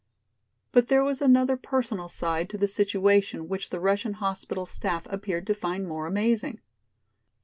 But 0.71 0.87
there 0.87 1.03
was 1.03 1.21
another 1.21 1.55
personal 1.55 2.07
side 2.07 2.49
to 2.49 2.57
the 2.57 2.67
situation 2.67 3.47
which 3.47 3.69
the 3.69 3.79
Russian 3.79 4.13
hospital 4.13 4.65
staff 4.65 5.05
appeared 5.11 5.45
to 5.45 5.53
find 5.53 5.87
more 5.87 6.07
amazing. 6.07 6.59